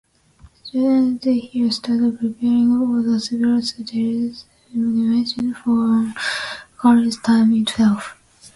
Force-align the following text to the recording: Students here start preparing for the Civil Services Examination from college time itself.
Students 0.63 1.23
here 1.25 1.69
start 1.69 1.99
preparing 2.19 2.79
for 2.79 3.03
the 3.07 3.19
Civil 3.19 3.61
Services 3.61 4.45
Examination 4.71 5.53
from 5.53 6.15
college 6.79 7.21
time 7.21 7.53
itself. 7.53 8.17